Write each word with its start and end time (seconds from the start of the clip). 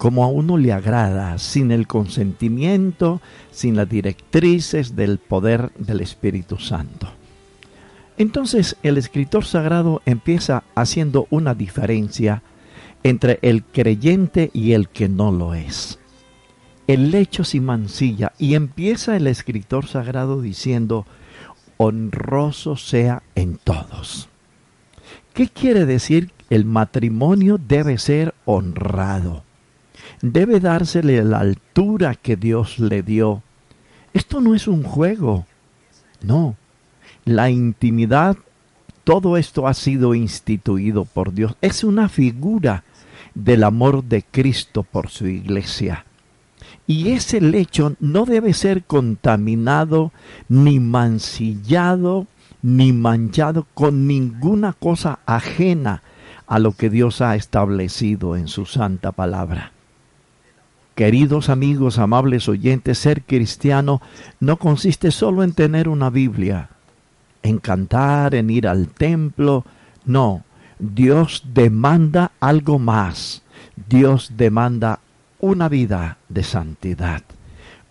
como 0.00 0.24
a 0.24 0.28
uno 0.28 0.56
le 0.56 0.72
agrada, 0.72 1.36
sin 1.36 1.70
el 1.70 1.86
consentimiento, 1.86 3.20
sin 3.50 3.76
las 3.76 3.86
directrices 3.86 4.96
del 4.96 5.18
poder 5.18 5.72
del 5.76 6.00
Espíritu 6.00 6.56
Santo. 6.56 7.12
Entonces 8.16 8.78
el 8.82 8.96
escritor 8.96 9.44
sagrado 9.44 10.00
empieza 10.06 10.62
haciendo 10.74 11.26
una 11.28 11.54
diferencia 11.54 12.42
entre 13.02 13.40
el 13.42 13.62
creyente 13.62 14.48
y 14.54 14.72
el 14.72 14.88
que 14.88 15.10
no 15.10 15.32
lo 15.32 15.52
es. 15.52 15.98
El 16.86 17.10
lecho 17.10 17.44
sin 17.44 17.66
mancilla 17.66 18.32
y 18.38 18.54
empieza 18.54 19.18
el 19.18 19.26
escritor 19.26 19.86
sagrado 19.86 20.40
diciendo, 20.40 21.04
honroso 21.76 22.78
sea 22.78 23.22
en 23.34 23.58
todos. 23.58 24.30
¿Qué 25.34 25.50
quiere 25.50 25.84
decir? 25.84 26.30
El 26.48 26.64
matrimonio 26.64 27.60
debe 27.62 27.98
ser 27.98 28.34
honrado. 28.46 29.44
Debe 30.22 30.60
dársele 30.60 31.24
la 31.24 31.38
altura 31.40 32.14
que 32.14 32.36
Dios 32.36 32.78
le 32.78 33.02
dio. 33.02 33.42
Esto 34.12 34.40
no 34.40 34.54
es 34.54 34.68
un 34.68 34.82
juego. 34.82 35.46
No. 36.22 36.56
La 37.24 37.48
intimidad, 37.48 38.36
todo 39.04 39.38
esto 39.38 39.66
ha 39.66 39.72
sido 39.72 40.14
instituido 40.14 41.06
por 41.06 41.32
Dios. 41.32 41.56
Es 41.62 41.84
una 41.84 42.10
figura 42.10 42.84
del 43.34 43.64
amor 43.64 44.04
de 44.04 44.22
Cristo 44.22 44.82
por 44.82 45.08
su 45.08 45.26
iglesia. 45.26 46.04
Y 46.86 47.12
ese 47.12 47.40
lecho 47.40 47.94
no 47.98 48.26
debe 48.26 48.52
ser 48.52 48.84
contaminado, 48.84 50.12
ni 50.48 50.80
mancillado, 50.80 52.26
ni 52.62 52.92
manchado 52.92 53.66
con 53.72 54.06
ninguna 54.06 54.74
cosa 54.74 55.20
ajena 55.24 56.02
a 56.46 56.58
lo 56.58 56.72
que 56.72 56.90
Dios 56.90 57.22
ha 57.22 57.36
establecido 57.36 58.36
en 58.36 58.48
su 58.48 58.66
santa 58.66 59.12
palabra. 59.12 59.72
Queridos 60.94 61.48
amigos, 61.48 61.98
amables 61.98 62.48
oyentes, 62.48 62.98
ser 62.98 63.22
cristiano 63.22 64.02
no 64.38 64.56
consiste 64.58 65.10
solo 65.10 65.42
en 65.42 65.52
tener 65.52 65.88
una 65.88 66.10
Biblia, 66.10 66.68
en 67.42 67.58
cantar, 67.58 68.34
en 68.34 68.50
ir 68.50 68.68
al 68.68 68.88
templo. 68.88 69.64
No, 70.04 70.44
Dios 70.78 71.44
demanda 71.54 72.32
algo 72.40 72.78
más. 72.78 73.42
Dios 73.88 74.32
demanda 74.36 75.00
una 75.40 75.68
vida 75.68 76.18
de 76.28 76.42
santidad, 76.42 77.22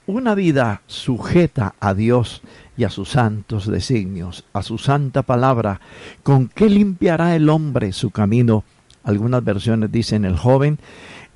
una 0.05 0.35
vida 0.35 0.81
sujeta 0.87 1.73
a 1.79 1.93
Dios 1.93 2.41
y 2.77 2.83
a 2.83 2.89
sus 2.89 3.09
santos 3.09 3.67
designios, 3.67 4.45
a 4.53 4.61
su 4.61 4.77
santa 4.77 5.23
palabra, 5.23 5.81
con 6.23 6.47
qué 6.47 6.69
limpiará 6.69 7.35
el 7.35 7.49
hombre 7.49 7.91
su 7.91 8.11
camino. 8.11 8.63
Algunas 9.03 9.43
versiones 9.43 9.91
dicen 9.91 10.25
el 10.25 10.37
joven, 10.37 10.77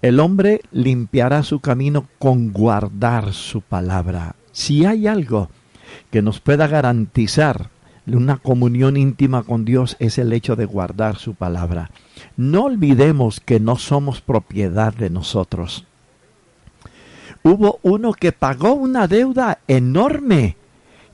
el 0.04 0.20
hombre 0.20 0.62
limpiará 0.72 1.42
su 1.42 1.60
camino 1.60 2.08
con 2.20 2.54
guardar 2.54 3.34
su 3.34 3.62
palabra. 3.62 4.36
Si 4.52 4.86
hay 4.86 5.08
algo 5.08 5.50
que 6.12 6.22
nos 6.22 6.40
pueda 6.40 6.68
garantizar 6.68 7.72
una 8.06 8.38
comunión 8.38 8.98
íntima 8.98 9.42
con 9.42 9.66
Dios 9.66 9.96
es 9.98 10.20
el 10.20 10.32
hecho 10.32 10.56
de 10.56 10.66
guardar 10.66 11.16
su 11.16 11.34
palabra. 11.34 11.90
No 12.38 12.66
olvidemos 12.66 13.40
que 13.40 13.60
no 13.60 13.78
somos 13.78 14.22
propiedad 14.22 14.94
de 14.94 15.10
nosotros 15.10 15.88
hubo 17.44 17.80
uno 17.84 18.14
que 18.14 18.32
pagó 18.32 18.74
una 18.74 19.08
deuda 19.08 19.60
enorme, 19.68 20.56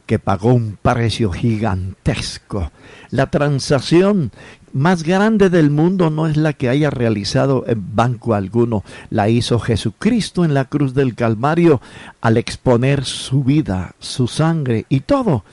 que 0.09 0.17
pagó 0.17 0.55
un 0.55 0.75
precio 0.81 1.31
gigantesco. 1.31 2.71
La 3.11 3.29
transacción 3.29 4.31
más 4.73 5.03
grande 5.03 5.51
del 5.51 5.69
mundo 5.69 6.09
no 6.09 6.25
es 6.25 6.35
la 6.35 6.53
que 6.53 6.67
haya 6.67 6.89
realizado 6.89 7.63
en 7.67 7.95
banco 7.95 8.33
alguno, 8.33 8.83
la 9.11 9.29
hizo 9.29 9.59
Jesucristo 9.59 10.43
en 10.43 10.55
la 10.55 10.65
cruz 10.65 10.95
del 10.95 11.13
Calvario 11.13 11.79
al 12.21 12.37
exponer 12.37 13.05
su 13.05 13.43
vida, 13.43 13.93
su 13.99 14.27
sangre 14.27 14.87
y 14.89 15.01
todo 15.01 15.43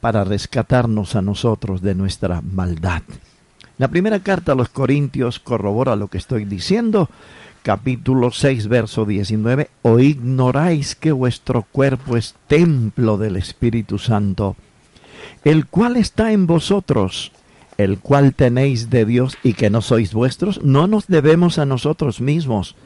para 0.00 0.24
rescatarnos 0.24 1.14
a 1.14 1.20
nosotros 1.20 1.82
de 1.82 1.94
nuestra 1.94 2.40
maldad. 2.40 3.02
La 3.76 3.88
primera 3.88 4.20
carta 4.20 4.52
a 4.52 4.54
los 4.54 4.70
Corintios 4.70 5.40
corrobora 5.40 5.94
lo 5.94 6.08
que 6.08 6.16
estoy 6.16 6.46
diciendo 6.46 7.10
capítulo 7.66 8.30
6, 8.30 8.68
verso 8.68 9.04
19, 9.04 9.70
o 9.82 9.98
ignoráis 9.98 10.94
que 10.94 11.10
vuestro 11.10 11.62
cuerpo 11.72 12.16
es 12.16 12.36
templo 12.46 13.18
del 13.18 13.34
Espíritu 13.34 13.98
Santo, 13.98 14.54
el 15.42 15.66
cual 15.66 15.96
está 15.96 16.30
en 16.30 16.46
vosotros, 16.46 17.32
el 17.76 17.98
cual 17.98 18.34
tenéis 18.34 18.88
de 18.88 19.04
Dios 19.04 19.36
y 19.42 19.54
que 19.54 19.68
no 19.68 19.82
sois 19.82 20.14
vuestros, 20.14 20.62
no 20.62 20.86
nos 20.86 21.08
debemos 21.08 21.58
a 21.58 21.66
nosotros 21.66 22.20
mismos. 22.20 22.76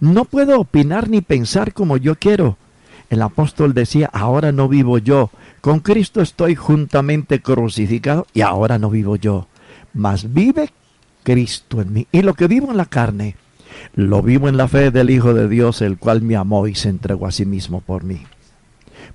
No 0.00 0.24
puedo 0.24 0.58
opinar 0.58 1.10
ni 1.10 1.20
pensar 1.20 1.74
como 1.74 1.98
yo 1.98 2.14
quiero. 2.14 2.56
El 3.10 3.20
apóstol 3.20 3.74
decía, 3.74 4.08
ahora 4.10 4.52
no 4.52 4.68
vivo 4.68 4.96
yo, 4.96 5.28
con 5.60 5.80
Cristo 5.80 6.22
estoy 6.22 6.54
juntamente 6.54 7.42
crucificado 7.42 8.26
y 8.32 8.40
ahora 8.40 8.78
no 8.78 8.88
vivo 8.88 9.16
yo, 9.16 9.48
mas 9.92 10.32
vive 10.32 10.70
Cristo 11.24 11.82
en 11.82 11.92
mí. 11.92 12.06
Y 12.10 12.22
lo 12.22 12.32
que 12.32 12.46
vivo 12.46 12.70
en 12.70 12.78
la 12.78 12.86
carne, 12.86 13.36
lo 13.94 14.22
vivo 14.22 14.48
en 14.48 14.56
la 14.56 14.68
fe 14.68 14.90
del 14.90 15.10
Hijo 15.10 15.34
de 15.34 15.48
Dios, 15.48 15.82
el 15.82 15.98
cual 15.98 16.22
me 16.22 16.36
amó 16.36 16.66
y 16.66 16.74
se 16.74 16.88
entregó 16.88 17.26
a 17.26 17.32
sí 17.32 17.46
mismo 17.46 17.80
por 17.80 18.04
mí. 18.04 18.22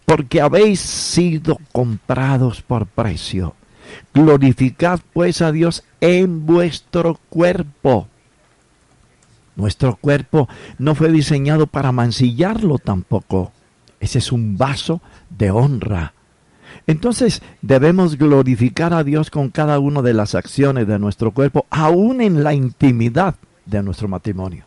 Porque 0.05 0.41
habéis 0.41 0.79
sido 0.79 1.57
comprados 1.71 2.61
por 2.61 2.85
precio. 2.87 3.55
Glorificad 4.13 4.99
pues 5.13 5.41
a 5.41 5.51
Dios 5.51 5.83
en 6.01 6.45
vuestro 6.45 7.19
cuerpo. 7.29 8.07
Nuestro 9.55 9.95
cuerpo 9.95 10.49
no 10.77 10.95
fue 10.95 11.11
diseñado 11.11 11.67
para 11.67 11.91
mancillarlo 11.91 12.77
tampoco. 12.77 13.51
Ese 13.99 14.19
es 14.19 14.31
un 14.31 14.57
vaso 14.57 15.01
de 15.29 15.51
honra. 15.51 16.13
Entonces 16.87 17.41
debemos 17.61 18.17
glorificar 18.17 18.93
a 18.93 19.03
Dios 19.03 19.29
con 19.29 19.49
cada 19.49 19.79
una 19.79 20.01
de 20.01 20.13
las 20.13 20.35
acciones 20.35 20.87
de 20.87 20.99
nuestro 20.99 21.31
cuerpo, 21.31 21.65
aún 21.69 22.21
en 22.21 22.43
la 22.43 22.53
intimidad 22.53 23.35
de 23.65 23.83
nuestro 23.83 24.07
matrimonio. 24.07 24.65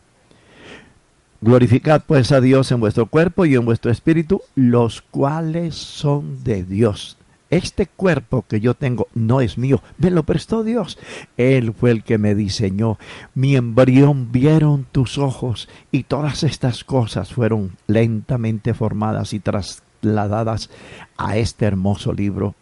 Glorificad 1.40 2.02
pues 2.06 2.32
a 2.32 2.40
Dios 2.40 2.72
en 2.72 2.80
vuestro 2.80 3.06
cuerpo 3.06 3.44
y 3.44 3.54
en 3.54 3.64
vuestro 3.64 3.92
espíritu, 3.92 4.42
los 4.56 5.02
cuales 5.02 5.76
son 5.76 6.42
de 6.42 6.64
Dios. 6.64 7.16
Este 7.50 7.86
cuerpo 7.86 8.44
que 8.46 8.60
yo 8.60 8.74
tengo 8.74 9.06
no 9.14 9.40
es 9.40 9.56
mío, 9.56 9.80
me 9.98 10.10
lo 10.10 10.24
prestó 10.24 10.64
Dios. 10.64 10.98
Él 11.36 11.72
fue 11.72 11.92
el 11.92 12.02
que 12.02 12.18
me 12.18 12.34
diseñó. 12.34 12.98
Mi 13.34 13.56
embrión 13.56 14.32
vieron 14.32 14.84
tus 14.90 15.16
ojos 15.16 15.68
y 15.90 16.02
todas 16.02 16.42
estas 16.42 16.84
cosas 16.84 17.32
fueron 17.32 17.76
lentamente 17.86 18.74
formadas 18.74 19.32
y 19.32 19.40
trasladadas 19.40 20.70
a 21.16 21.36
este 21.38 21.64
hermoso 21.64 22.12
libro 22.12 22.54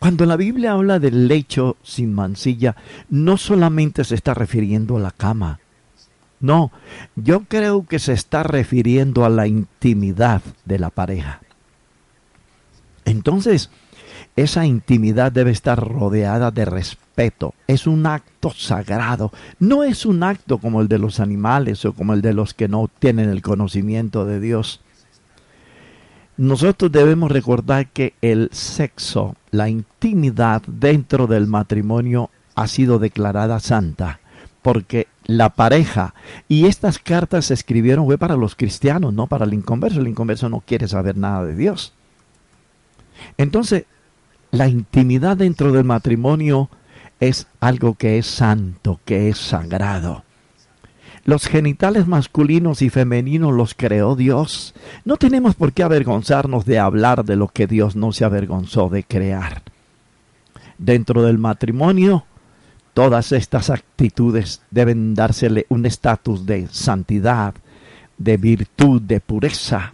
cuando 0.00 0.24
la 0.24 0.36
Biblia 0.36 0.72
habla 0.72 0.98
del 0.98 1.28
lecho 1.28 1.76
sin 1.82 2.14
mancilla, 2.14 2.74
no 3.10 3.36
solamente 3.36 4.02
se 4.02 4.14
está 4.14 4.32
refiriendo 4.32 4.96
a 4.96 5.00
la 5.00 5.10
cama. 5.10 5.60
No, 6.40 6.72
yo 7.16 7.44
creo 7.44 7.86
que 7.86 7.98
se 7.98 8.14
está 8.14 8.42
refiriendo 8.42 9.26
a 9.26 9.28
la 9.28 9.46
intimidad 9.46 10.40
de 10.64 10.78
la 10.78 10.88
pareja. 10.88 11.42
Entonces, 13.04 13.68
esa 14.36 14.64
intimidad 14.64 15.32
debe 15.32 15.50
estar 15.50 15.78
rodeada 15.78 16.50
de 16.50 16.64
respeto. 16.64 17.52
Es 17.66 17.86
un 17.86 18.06
acto 18.06 18.52
sagrado. 18.56 19.32
No 19.58 19.84
es 19.84 20.06
un 20.06 20.22
acto 20.22 20.56
como 20.56 20.80
el 20.80 20.88
de 20.88 20.98
los 20.98 21.20
animales 21.20 21.84
o 21.84 21.92
como 21.92 22.14
el 22.14 22.22
de 22.22 22.32
los 22.32 22.54
que 22.54 22.68
no 22.68 22.88
tienen 22.98 23.28
el 23.28 23.42
conocimiento 23.42 24.24
de 24.24 24.40
Dios. 24.40 24.80
Nosotros 26.40 26.90
debemos 26.90 27.30
recordar 27.30 27.88
que 27.88 28.14
el 28.22 28.48
sexo, 28.50 29.36
la 29.50 29.68
intimidad 29.68 30.62
dentro 30.66 31.26
del 31.26 31.46
matrimonio 31.46 32.30
ha 32.54 32.66
sido 32.66 32.98
declarada 32.98 33.60
santa, 33.60 34.20
porque 34.62 35.06
la 35.26 35.50
pareja, 35.50 36.14
y 36.48 36.64
estas 36.64 36.98
cartas 36.98 37.44
se 37.44 37.52
escribieron 37.52 38.06
fue 38.06 38.16
para 38.16 38.36
los 38.36 38.54
cristianos, 38.56 39.12
no 39.12 39.26
para 39.26 39.44
el 39.44 39.52
inconverso, 39.52 40.00
el 40.00 40.08
inconverso 40.08 40.48
no 40.48 40.60
quiere 40.60 40.88
saber 40.88 41.18
nada 41.18 41.44
de 41.44 41.54
Dios. 41.54 41.92
Entonces, 43.36 43.84
la 44.50 44.66
intimidad 44.66 45.36
dentro 45.36 45.72
del 45.72 45.84
matrimonio 45.84 46.70
es 47.20 47.48
algo 47.60 47.96
que 47.96 48.16
es 48.16 48.24
santo, 48.24 48.98
que 49.04 49.28
es 49.28 49.36
sagrado. 49.36 50.24
Los 51.24 51.46
genitales 51.46 52.06
masculinos 52.06 52.82
y 52.82 52.88
femeninos 52.88 53.52
los 53.52 53.74
creó 53.74 54.16
Dios. 54.16 54.74
No 55.04 55.16
tenemos 55.16 55.54
por 55.54 55.72
qué 55.72 55.82
avergonzarnos 55.82 56.64
de 56.64 56.78
hablar 56.78 57.24
de 57.24 57.36
lo 57.36 57.48
que 57.48 57.66
Dios 57.66 57.94
no 57.94 58.12
se 58.12 58.24
avergonzó 58.24 58.88
de 58.88 59.04
crear. 59.04 59.62
Dentro 60.78 61.22
del 61.22 61.36
matrimonio, 61.36 62.24
todas 62.94 63.32
estas 63.32 63.68
actitudes 63.68 64.62
deben 64.70 65.14
dársele 65.14 65.66
un 65.68 65.84
estatus 65.84 66.46
de 66.46 66.68
santidad, 66.68 67.54
de 68.16 68.36
virtud, 68.38 69.02
de 69.02 69.20
pureza. 69.20 69.92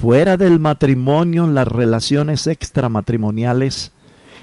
Fuera 0.00 0.36
del 0.36 0.58
matrimonio, 0.60 1.46
las 1.46 1.68
relaciones 1.68 2.46
extramatrimoniales 2.46 3.92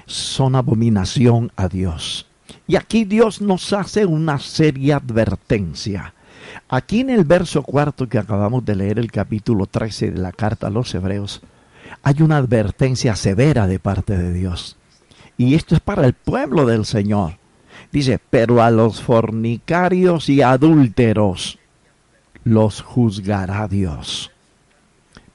son 0.06 0.56
abominación 0.56 1.52
a 1.54 1.68
Dios. 1.68 2.26
Y 2.66 2.76
aquí 2.76 3.04
Dios 3.04 3.40
nos 3.40 3.72
hace 3.72 4.06
una 4.06 4.38
seria 4.38 4.96
advertencia. 4.96 6.14
Aquí 6.68 7.00
en 7.00 7.10
el 7.10 7.24
verso 7.24 7.62
cuarto 7.62 8.08
que 8.08 8.18
acabamos 8.18 8.64
de 8.64 8.76
leer, 8.76 8.98
el 8.98 9.10
capítulo 9.10 9.66
13 9.66 10.12
de 10.12 10.18
la 10.18 10.32
carta 10.32 10.66
a 10.66 10.70
los 10.70 10.94
hebreos, 10.94 11.42
hay 12.02 12.22
una 12.22 12.38
advertencia 12.38 13.16
severa 13.16 13.66
de 13.66 13.78
parte 13.78 14.16
de 14.16 14.32
Dios. 14.32 14.76
Y 15.36 15.54
esto 15.54 15.74
es 15.74 15.80
para 15.80 16.06
el 16.06 16.14
pueblo 16.14 16.66
del 16.66 16.84
Señor. 16.84 17.38
Dice, 17.90 18.18
pero 18.30 18.62
a 18.62 18.70
los 18.70 19.02
fornicarios 19.02 20.28
y 20.28 20.42
adúlteros 20.42 21.58
los 22.44 22.80
juzgará 22.80 23.68
Dios. 23.68 24.30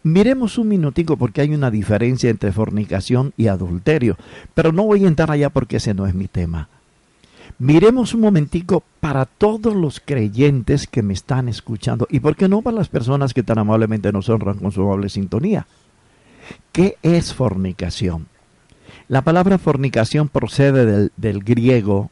Miremos 0.03 0.57
un 0.57 0.69
minutico 0.69 1.17
porque 1.17 1.41
hay 1.41 1.53
una 1.53 1.69
diferencia 1.69 2.29
entre 2.29 2.51
fornicación 2.51 3.33
y 3.37 3.47
adulterio, 3.47 4.17
pero 4.53 4.71
no 4.71 4.83
voy 4.83 5.03
a 5.03 5.07
entrar 5.07 5.31
allá 5.31 5.49
porque 5.49 5.77
ese 5.77 5.93
no 5.93 6.07
es 6.07 6.13
mi 6.13 6.27
tema. 6.27 6.69
Miremos 7.59 8.13
un 8.13 8.21
momentico 8.21 8.83
para 8.99 9.25
todos 9.25 9.75
los 9.75 9.99
creyentes 9.99 10.85
que 10.85 11.01
me 11.01 11.13
están 11.13 11.49
escuchando 11.49 12.07
y 12.11 12.19
por 12.19 12.35
qué 12.35 12.47
no 12.47 12.61
para 12.61 12.77
las 12.77 12.87
personas 12.87 13.33
que 13.33 13.41
tan 13.41 13.57
amablemente 13.57 14.11
nos 14.11 14.29
honran 14.29 14.59
con 14.59 14.71
su 14.71 14.81
amable 14.83 15.09
sintonía. 15.09 15.65
¿Qué 16.71 16.97
es 17.01 17.33
fornicación? 17.33 18.27
La 19.07 19.23
palabra 19.23 19.57
fornicación 19.57 20.29
procede 20.29 20.85
del, 20.85 21.11
del 21.17 21.43
griego 21.43 22.11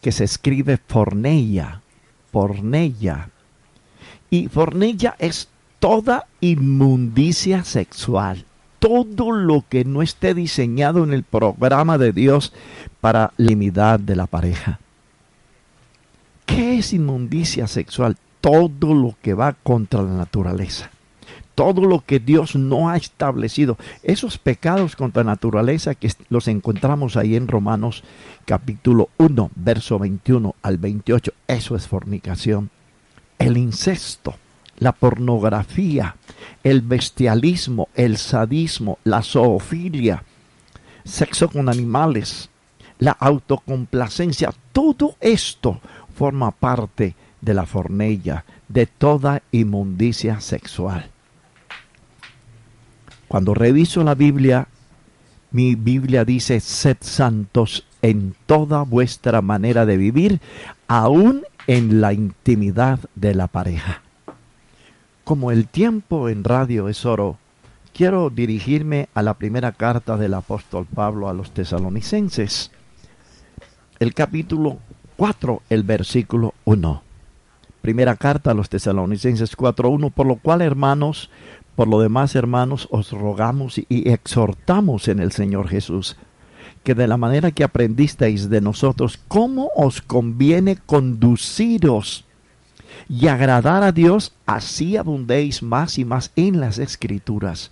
que 0.00 0.10
se 0.10 0.24
escribe 0.24 0.78
forneia, 0.78 1.80
porneia. 2.32 3.30
Y 4.30 4.48
forneia 4.48 5.14
es 5.20 5.48
toda 5.78 6.26
inmundicia 6.40 7.62
sexual 7.62 8.46
todo 8.82 9.30
lo 9.30 9.64
que 9.68 9.84
no 9.84 10.02
esté 10.02 10.34
diseñado 10.34 11.04
en 11.04 11.12
el 11.12 11.22
programa 11.22 11.98
de 11.98 12.12
Dios 12.12 12.52
para 13.00 13.32
la 13.36 13.96
de 13.96 14.16
la 14.16 14.26
pareja. 14.26 14.80
¿Qué 16.46 16.78
es 16.78 16.92
inmundicia 16.92 17.68
sexual? 17.68 18.16
Todo 18.40 18.92
lo 18.92 19.14
que 19.22 19.34
va 19.34 19.52
contra 19.52 20.02
la 20.02 20.14
naturaleza. 20.14 20.90
Todo 21.54 21.82
lo 21.82 22.00
que 22.04 22.18
Dios 22.18 22.56
no 22.56 22.88
ha 22.88 22.96
establecido. 22.96 23.78
Esos 24.02 24.36
pecados 24.36 24.96
contra 24.96 25.22
la 25.22 25.30
naturaleza 25.30 25.94
que 25.94 26.10
los 26.28 26.48
encontramos 26.48 27.16
ahí 27.16 27.36
en 27.36 27.46
Romanos 27.46 28.02
capítulo 28.46 29.10
1, 29.18 29.52
verso 29.54 30.00
21 30.00 30.56
al 30.60 30.78
28. 30.78 31.32
Eso 31.46 31.76
es 31.76 31.86
fornicación. 31.86 32.70
El 33.38 33.58
incesto 33.58 34.34
la 34.82 34.92
pornografía, 34.92 36.16
el 36.64 36.80
bestialismo, 36.80 37.88
el 37.94 38.16
sadismo, 38.16 38.98
la 39.04 39.22
zoofilia, 39.22 40.24
sexo 41.04 41.48
con 41.48 41.68
animales, 41.68 42.50
la 42.98 43.12
autocomplacencia, 43.12 44.52
todo 44.72 45.16
esto 45.20 45.80
forma 46.14 46.50
parte 46.50 47.14
de 47.40 47.54
la 47.54 47.64
fornella, 47.64 48.44
de 48.68 48.86
toda 48.86 49.42
inmundicia 49.52 50.40
sexual. 50.40 51.10
Cuando 53.28 53.54
reviso 53.54 54.02
la 54.02 54.14
Biblia, 54.14 54.66
mi 55.52 55.76
Biblia 55.76 56.24
dice, 56.24 56.58
sed 56.60 56.96
santos 57.00 57.86
en 58.02 58.34
toda 58.46 58.82
vuestra 58.82 59.42
manera 59.42 59.86
de 59.86 59.96
vivir, 59.96 60.40
aún 60.88 61.44
en 61.68 62.00
la 62.00 62.12
intimidad 62.12 62.98
de 63.14 63.34
la 63.34 63.46
pareja. 63.46 64.01
Como 65.32 65.50
el 65.50 65.66
tiempo 65.66 66.28
en 66.28 66.44
radio 66.44 66.90
es 66.90 67.06
oro, 67.06 67.38
quiero 67.94 68.28
dirigirme 68.28 69.08
a 69.14 69.22
la 69.22 69.32
primera 69.32 69.72
carta 69.72 70.18
del 70.18 70.34
apóstol 70.34 70.84
Pablo 70.84 71.26
a 71.26 71.32
los 71.32 71.52
tesalonicenses, 71.52 72.70
el 73.98 74.12
capítulo 74.12 74.76
4, 75.16 75.62
el 75.70 75.84
versículo 75.84 76.52
1. 76.66 77.02
Primera 77.80 78.16
carta 78.16 78.50
a 78.50 78.54
los 78.54 78.68
tesalonicenses 78.68 79.56
4.1, 79.56 80.12
por 80.12 80.26
lo 80.26 80.36
cual 80.36 80.60
hermanos, 80.60 81.30
por 81.76 81.88
lo 81.88 81.98
demás 81.98 82.36
hermanos, 82.36 82.86
os 82.90 83.10
rogamos 83.10 83.78
y 83.78 84.10
exhortamos 84.10 85.08
en 85.08 85.18
el 85.18 85.32
Señor 85.32 85.66
Jesús, 85.66 86.18
que 86.84 86.94
de 86.94 87.08
la 87.08 87.16
manera 87.16 87.52
que 87.52 87.64
aprendisteis 87.64 88.50
de 88.50 88.60
nosotros, 88.60 89.18
cómo 89.28 89.70
os 89.74 90.02
conviene 90.02 90.76
conduciros 90.76 92.26
y 93.08 93.26
agradar 93.28 93.82
a 93.82 93.92
Dios, 93.92 94.34
así 94.46 94.96
abundéis 94.96 95.62
más 95.62 95.98
y 95.98 96.04
más 96.04 96.32
en 96.36 96.60
las 96.60 96.78
escrituras. 96.78 97.70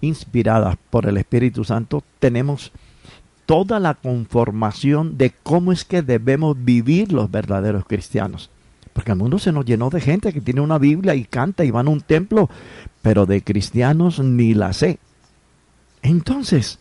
Inspiradas 0.00 0.76
por 0.90 1.06
el 1.06 1.16
Espíritu 1.16 1.64
Santo, 1.64 2.02
tenemos 2.18 2.72
toda 3.46 3.80
la 3.80 3.94
conformación 3.94 5.16
de 5.16 5.32
cómo 5.42 5.72
es 5.72 5.84
que 5.84 6.02
debemos 6.02 6.56
vivir 6.62 7.12
los 7.12 7.30
verdaderos 7.30 7.84
cristianos. 7.86 8.50
Porque 8.92 9.12
el 9.12 9.18
mundo 9.18 9.38
se 9.38 9.52
nos 9.52 9.64
llenó 9.64 9.90
de 9.90 10.00
gente 10.00 10.32
que 10.32 10.40
tiene 10.40 10.60
una 10.60 10.78
Biblia 10.78 11.14
y 11.14 11.24
canta 11.24 11.64
y 11.64 11.70
van 11.70 11.86
a 11.86 11.90
un 11.90 12.00
templo, 12.00 12.50
pero 13.00 13.26
de 13.26 13.42
cristianos 13.42 14.18
ni 14.18 14.54
la 14.54 14.72
sé. 14.72 14.98
Entonces, 16.02 16.78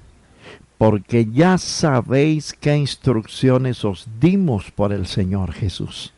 porque 0.78 1.28
ya 1.32 1.58
sabéis 1.58 2.54
qué 2.54 2.76
instrucciones 2.76 3.86
os 3.86 4.08
dimos 4.20 4.72
por 4.72 4.94
el 4.94 5.08
Señor 5.08 5.54
Jesús. 5.54 6.14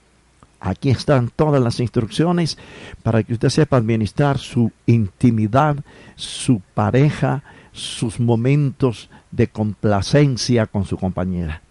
Aquí 0.59 0.89
están 0.89 1.29
todas 1.33 1.61
las 1.61 1.79
instrucciones 1.79 2.57
para 3.03 3.23
que 3.23 3.33
usted 3.33 3.50
sepa 3.50 3.77
administrar 3.77 4.38
su 4.38 4.71
intimidad, 4.85 5.77
su 6.15 6.61
pareja, 6.73 7.44
sus 7.71 8.19
momentos 8.19 9.09
de 9.31 9.47
complacencia 9.47 10.65
con 10.65 10.85
su 10.85 10.97
compañera. 10.97 11.61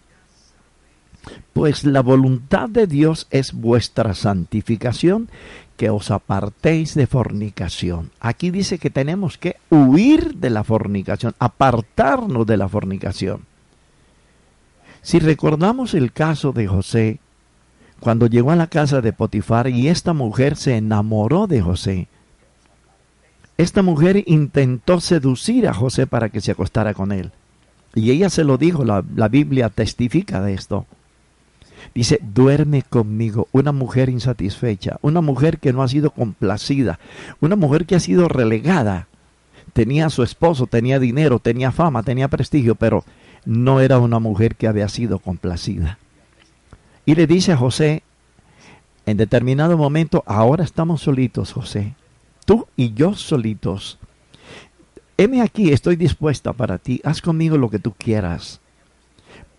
Pues 1.53 1.83
la 1.83 2.01
voluntad 2.01 2.69
de 2.69 2.87
Dios 2.87 3.27
es 3.29 3.53
vuestra 3.53 4.15
santificación, 4.15 5.29
que 5.77 5.89
os 5.89 6.11
apartéis 6.11 6.95
de 6.95 7.07
fornicación. 7.07 8.11
Aquí 8.19 8.51
dice 8.51 8.79
que 8.79 8.89
tenemos 8.89 9.37
que 9.37 9.57
huir 9.69 10.35
de 10.35 10.49
la 10.49 10.63
fornicación, 10.63 11.35
apartarnos 11.39 12.45
de 12.45 12.57
la 12.57 12.67
fornicación. 12.67 13.45
Si 15.01 15.19
recordamos 15.19 15.93
el 15.93 16.11
caso 16.11 16.51
de 16.51 16.67
José, 16.67 17.19
cuando 17.99 18.27
llegó 18.27 18.51
a 18.51 18.55
la 18.55 18.67
casa 18.67 19.01
de 19.01 19.13
Potifar 19.13 19.69
y 19.69 19.87
esta 19.87 20.13
mujer 20.13 20.55
se 20.55 20.77
enamoró 20.77 21.47
de 21.47 21.61
José. 21.61 22.07
Esta 23.57 23.81
mujer 23.81 24.23
intentó 24.25 25.01
seducir 25.01 25.67
a 25.67 25.73
José 25.73 26.07
para 26.07 26.29
que 26.29 26.39
se 26.39 26.51
acostara 26.51 26.93
con 26.93 27.11
él. 27.11 27.31
Y 27.93 28.11
ella 28.11 28.29
se 28.29 28.43
lo 28.43 28.57
dijo, 28.57 28.85
la, 28.85 29.01
Biblia 29.27 29.69
testifica 29.69 30.41
de 30.41 30.53
esto. 30.53 30.85
Dice, 31.93 32.19
duerme 32.21 32.83
conmigo, 32.83 33.47
una 33.51 33.71
mujer 33.71 34.09
insatisfecha, 34.09 34.97
una 35.01 35.21
mujer 35.21 35.59
que 35.59 35.73
no 35.73 35.81
ha 35.81 35.87
sido 35.87 36.11
complacida, 36.11 36.99
una 37.41 37.55
mujer 37.55 37.85
que 37.85 37.95
ha 37.95 37.99
sido 37.99 38.27
relegada. 38.27 39.07
Tenía 39.73 40.05
a 40.05 40.09
su 40.09 40.23
esposo, 40.23 40.67
tenía 40.67 40.99
dinero, 40.99 41.39
tenía 41.39 41.71
fama, 41.71 42.03
tenía 42.03 42.27
prestigio, 42.27 42.75
pero 42.75 43.03
no 43.45 43.81
era 43.81 43.99
una 43.99 44.19
mujer 44.19 44.55
que 44.55 44.67
había 44.67 44.87
sido 44.87 45.19
complacida. 45.19 45.97
Y 47.05 47.15
le 47.15 47.27
dice 47.27 47.51
a 47.51 47.57
José, 47.57 48.03
en 49.05 49.17
determinado 49.17 49.77
momento, 49.77 50.23
ahora 50.27 50.63
estamos 50.63 51.01
solitos, 51.01 51.53
José, 51.53 51.95
tú 52.45 52.67
y 52.75 52.93
yo 52.93 53.15
solitos. 53.15 53.97
Heme 55.17 55.41
aquí, 55.41 55.71
estoy 55.71 55.95
dispuesta 55.95 56.53
para 56.53 56.77
ti, 56.77 57.01
haz 57.03 57.21
conmigo 57.21 57.57
lo 57.57 57.69
que 57.69 57.79
tú 57.79 57.93
quieras. 57.97 58.61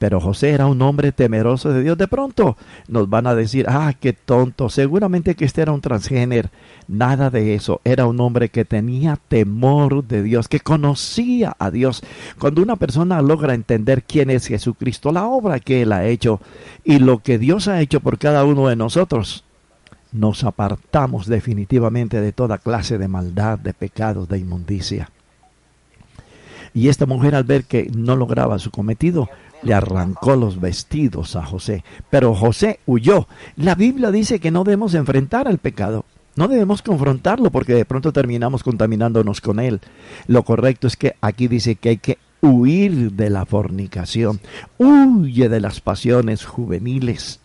Pero 0.01 0.19
José 0.19 0.53
era 0.53 0.67
un 0.67 0.81
hombre 0.81 1.13
temeroso 1.13 1.75
de 1.75 1.83
Dios. 1.83 1.99
De 1.99 2.09
pronto 2.09 2.57
nos 2.89 3.11
van 3.11 3.27
a 3.27 3.35
decir, 3.35 3.67
ah, 3.69 3.93
qué 4.01 4.15
tonto, 4.15 4.71
seguramente 4.71 5.35
que 5.35 5.45
este 5.45 5.61
era 5.61 5.73
un 5.73 5.83
transgénero. 5.83 6.49
Nada 6.89 7.29
de 7.29 7.55
eso. 7.55 7.83
Era 7.85 8.07
un 8.07 8.19
hombre 8.19 8.49
que 8.49 8.65
tenía 8.65 9.19
temor 9.29 10.03
de 10.03 10.23
Dios, 10.23 10.49
que 10.49 10.61
conocía 10.61 11.55
a 11.59 11.71
Dios. 11.71 12.03
Cuando 12.39 12.63
una 12.63 12.77
persona 12.77 13.21
logra 13.21 13.53
entender 13.53 14.03
quién 14.03 14.31
es 14.31 14.47
Jesucristo, 14.47 15.13
la 15.13 15.27
obra 15.27 15.61
que 15.61 15.83
Él 15.83 15.93
ha 15.93 16.07
hecho 16.07 16.41
y 16.83 16.99
lo 16.99 17.19
que 17.19 17.37
Dios 17.37 17.69
ha 17.69 17.83
hecho 17.83 18.01
por 18.01 18.17
cada 18.17 18.47
uno 18.47 18.69
de 18.69 18.77
nosotros, 18.77 19.45
nos 20.13 20.45
apartamos 20.45 21.27
definitivamente 21.27 22.23
de 22.23 22.33
toda 22.33 22.57
clase 22.57 22.97
de 22.97 23.07
maldad, 23.07 23.59
de 23.59 23.75
pecados, 23.75 24.31
de 24.31 24.39
inmundicia. 24.39 25.11
Y 26.73 26.89
esta 26.89 27.05
mujer 27.05 27.35
al 27.35 27.45
ver 27.45 27.65
que 27.65 27.91
no 27.95 28.17
lograba 28.17 28.59
su 28.59 28.71
cometido, 28.71 29.29
le 29.63 29.75
arrancó 29.75 30.37
los 30.37 30.61
vestidos 30.61 31.37
a 31.37 31.45
José. 31.45 31.85
Pero 32.11 32.35
José 32.35 32.81
huyó. 32.87 33.29
La 33.57 33.75
Biblia 33.75 34.11
dice 34.11 34.41
que 34.41 34.51
no 34.51 34.65
debemos 34.65 34.95
enfrentar 34.95 35.49
al 35.49 35.59
pecado. 35.59 36.05
No 36.37 36.49
debemos 36.49 36.83
confrontarlo 36.83 37.51
porque 37.51 37.75
de 37.75 37.85
pronto 37.85 38.13
terminamos 38.13 38.63
contaminándonos 38.63 39.41
con 39.41 39.61
él. 39.61 39.81
Lo 40.27 40.45
correcto 40.45 40.87
es 40.87 40.97
que 40.97 41.15
aquí 41.21 41.49
dice 41.49 41.75
que 41.75 41.91
hay 41.91 41.99
que 41.99 42.19
huir 42.41 43.13
de 43.13 43.31
la 43.31 43.45
fornicación. 43.45 44.41
Huye 44.79 45.49
de 45.49 45.61
las 45.61 45.81
pasiones 45.81 46.45
juveniles. 46.45 47.41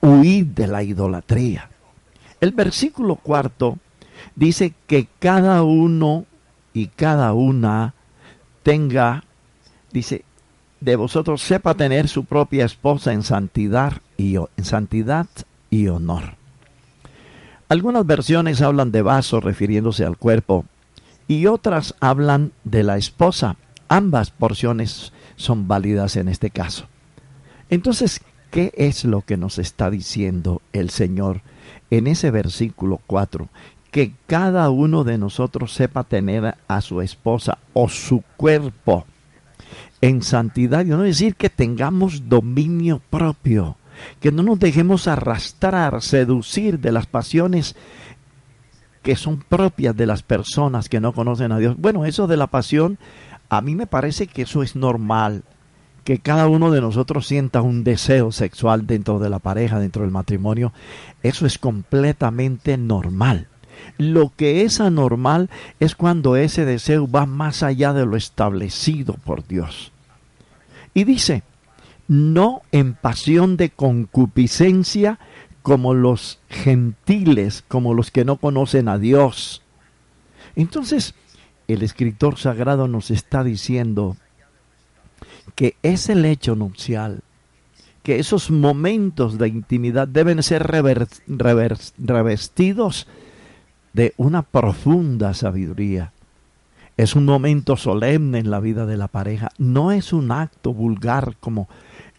Huir 0.00 0.46
de 0.46 0.66
la 0.66 0.82
idolatría. 0.82 1.70
El 2.40 2.52
versículo 2.52 3.16
cuarto 3.16 3.78
dice 4.34 4.74
que 4.86 5.08
cada 5.18 5.62
uno 5.62 6.26
y 6.72 6.88
cada 6.88 7.32
una 7.32 7.94
tenga, 8.62 9.24
dice, 9.92 10.24
de 10.80 10.96
vosotros 10.96 11.42
sepa 11.42 11.74
tener 11.74 12.08
su 12.08 12.24
propia 12.24 12.64
esposa 12.64 13.12
en 13.12 13.22
santidad 13.22 13.94
y, 14.16 14.36
en 14.36 14.64
santidad 14.64 15.26
y 15.70 15.88
honor. 15.88 16.34
Algunas 17.68 18.06
versiones 18.06 18.62
hablan 18.62 18.92
de 18.92 19.02
vaso 19.02 19.40
refiriéndose 19.40 20.04
al 20.04 20.16
cuerpo 20.16 20.64
y 21.26 21.46
otras 21.46 21.94
hablan 22.00 22.52
de 22.64 22.84
la 22.84 22.96
esposa. 22.96 23.56
Ambas 23.88 24.30
porciones 24.30 25.12
son 25.36 25.66
válidas 25.66 26.16
en 26.16 26.28
este 26.28 26.50
caso. 26.50 26.86
Entonces, 27.68 28.20
¿qué 28.50 28.72
es 28.76 29.04
lo 29.04 29.22
que 29.22 29.36
nos 29.36 29.58
está 29.58 29.90
diciendo 29.90 30.62
el 30.72 30.90
Señor 30.90 31.40
en 31.90 32.06
ese 32.06 32.30
versículo 32.30 33.00
4? 33.06 33.48
Que 33.90 34.12
cada 34.26 34.70
uno 34.70 35.02
de 35.02 35.18
nosotros 35.18 35.72
sepa 35.72 36.04
tener 36.04 36.54
a 36.68 36.80
su 36.80 37.00
esposa 37.00 37.58
o 37.72 37.88
su 37.88 38.22
cuerpo 38.36 39.06
en 40.00 40.22
santidad, 40.22 40.84
y 40.84 40.88
no 40.88 41.02
decir 41.02 41.34
que 41.36 41.50
tengamos 41.50 42.28
dominio 42.28 43.00
propio, 43.10 43.76
que 44.20 44.32
no 44.32 44.42
nos 44.42 44.58
dejemos 44.58 45.08
arrastrar, 45.08 46.02
seducir 46.02 46.78
de 46.78 46.92
las 46.92 47.06
pasiones 47.06 47.74
que 49.02 49.16
son 49.16 49.38
propias 49.38 49.96
de 49.96 50.06
las 50.06 50.22
personas 50.22 50.88
que 50.88 51.00
no 51.00 51.12
conocen 51.12 51.52
a 51.52 51.58
Dios. 51.58 51.76
Bueno, 51.78 52.04
eso 52.04 52.26
de 52.26 52.36
la 52.36 52.48
pasión, 52.48 52.98
a 53.48 53.60
mí 53.60 53.76
me 53.76 53.86
parece 53.86 54.26
que 54.26 54.42
eso 54.42 54.62
es 54.62 54.74
normal, 54.74 55.44
que 56.02 56.18
cada 56.18 56.48
uno 56.48 56.70
de 56.70 56.80
nosotros 56.80 57.26
sienta 57.26 57.62
un 57.62 57.84
deseo 57.84 58.32
sexual 58.32 58.86
dentro 58.86 59.18
de 59.18 59.30
la 59.30 59.38
pareja, 59.38 59.78
dentro 59.78 60.02
del 60.02 60.10
matrimonio, 60.10 60.72
eso 61.22 61.46
es 61.46 61.58
completamente 61.58 62.76
normal. 62.76 63.48
Lo 63.98 64.32
que 64.36 64.62
es 64.62 64.80
anormal 64.80 65.50
es 65.80 65.94
cuando 65.94 66.36
ese 66.36 66.64
deseo 66.64 67.08
va 67.08 67.26
más 67.26 67.62
allá 67.62 67.92
de 67.92 68.06
lo 68.06 68.16
establecido 68.16 69.14
por 69.14 69.46
Dios. 69.46 69.92
Y 70.94 71.04
dice, 71.04 71.42
no 72.08 72.62
en 72.72 72.94
pasión 72.94 73.56
de 73.56 73.70
concupiscencia 73.70 75.18
como 75.62 75.94
los 75.94 76.38
gentiles, 76.48 77.64
como 77.66 77.92
los 77.92 78.10
que 78.10 78.24
no 78.24 78.36
conocen 78.36 78.88
a 78.88 78.98
Dios. 78.98 79.62
Entonces, 80.54 81.14
el 81.68 81.82
escritor 81.82 82.38
sagrado 82.38 82.86
nos 82.86 83.10
está 83.10 83.42
diciendo 83.42 84.16
que 85.54 85.76
es 85.82 86.08
el 86.08 86.24
hecho 86.24 86.54
nupcial, 86.54 87.22
que 88.02 88.18
esos 88.20 88.50
momentos 88.50 89.38
de 89.38 89.48
intimidad 89.48 90.06
deben 90.06 90.42
ser 90.42 90.62
revestidos 91.98 93.08
de 93.96 94.12
una 94.18 94.42
profunda 94.42 95.32
sabiduría. 95.32 96.12
Es 96.98 97.16
un 97.16 97.24
momento 97.24 97.78
solemne 97.78 98.38
en 98.38 98.50
la 98.50 98.60
vida 98.60 98.84
de 98.84 98.98
la 98.98 99.08
pareja, 99.08 99.48
no 99.56 99.90
es 99.90 100.12
un 100.12 100.32
acto 100.32 100.74
vulgar 100.74 101.36
como 101.40 101.66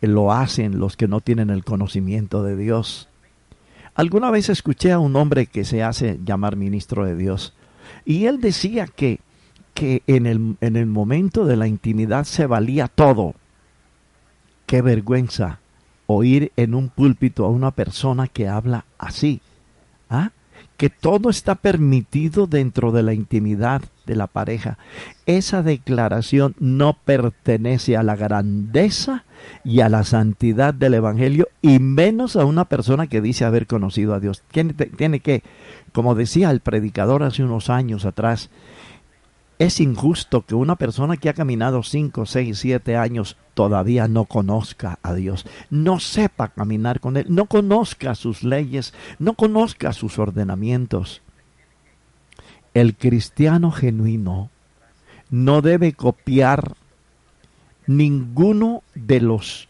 lo 0.01 0.33
hacen 0.33 0.79
los 0.79 0.97
que 0.97 1.07
no 1.07 1.21
tienen 1.21 1.51
el 1.51 1.63
conocimiento 1.63 2.41
de 2.41 2.57
Dios. 2.57 3.09
Alguna 3.93 4.31
vez 4.31 4.49
escuché 4.49 4.91
a 4.91 4.97
un 4.97 5.15
hombre 5.15 5.45
que 5.45 5.65
se 5.65 5.83
hace 5.83 6.19
llamar 6.25 6.55
ministro 6.55 7.05
de 7.05 7.15
Dios 7.15 7.53
y 8.05 8.25
él 8.25 8.41
decía 8.41 8.87
que, 8.87 9.19
que 9.75 10.01
en, 10.07 10.25
el, 10.25 10.57
en 10.61 10.77
el 10.77 10.87
momento 10.87 11.45
de 11.45 11.57
la 11.57 11.67
intimidad 11.67 12.23
se 12.23 12.47
valía 12.47 12.87
todo. 12.87 13.35
Qué 14.65 14.81
vergüenza 14.81 15.59
oír 16.07 16.51
en 16.55 16.73
un 16.73 16.89
púlpito 16.89 17.45
a 17.45 17.49
una 17.49 17.69
persona 17.69 18.27
que 18.27 18.47
habla 18.47 18.85
así. 18.97 19.41
¿Ah? 20.09 20.31
Que 20.77 20.89
todo 20.91 21.29
está 21.29 21.55
permitido 21.55 22.45
dentro 22.45 22.91
de 22.91 23.03
la 23.03 23.13
intimidad 23.13 23.81
de 24.05 24.15
la 24.15 24.27
pareja. 24.27 24.77
Esa 25.25 25.63
declaración 25.63 26.55
no 26.59 26.97
pertenece 27.03 27.97
a 27.97 28.03
la 28.03 28.15
grandeza 28.15 29.25
y 29.63 29.81
a 29.81 29.89
la 29.89 30.03
santidad 30.03 30.73
del 30.73 30.93
Evangelio 30.93 31.47
y 31.61 31.79
menos 31.79 32.35
a 32.35 32.45
una 32.45 32.65
persona 32.65 33.07
que 33.07 33.21
dice 33.21 33.43
haber 33.43 33.65
conocido 33.65 34.13
a 34.13 34.19
Dios. 34.19 34.43
Tiene, 34.51 34.73
tiene 34.73 35.19
que, 35.19 35.43
como 35.91 36.15
decía 36.15 36.51
el 36.51 36.59
predicador 36.59 37.23
hace 37.23 37.43
unos 37.43 37.69
años 37.71 38.05
atrás, 38.05 38.49
es 39.59 39.79
injusto 39.79 40.45
que 40.45 40.53
una 40.53 40.75
persona 40.75 41.17
que 41.17 41.29
ha 41.29 41.33
caminado 41.33 41.81
5, 41.81 42.25
6, 42.25 42.57
7 42.59 42.95
años 42.95 43.37
todavía 43.55 44.07
no 44.07 44.25
conozca 44.25 44.99
a 45.01 45.15
Dios, 45.15 45.45
no 45.71 45.99
sepa 45.99 46.49
caminar 46.49 46.99
con 46.99 47.17
Él, 47.17 47.25
no 47.29 47.47
conozca 47.47 48.13
sus 48.13 48.43
leyes, 48.43 48.93
no 49.17 49.33
conozca 49.33 49.93
sus 49.93 50.19
ordenamientos. 50.19 51.23
El 52.75 52.95
cristiano 52.95 53.71
genuino 53.71 54.51
no 55.31 55.61
debe 55.63 55.93
copiar 55.93 56.75
ninguno 57.87 58.83
de 58.93 59.21
los 59.21 59.69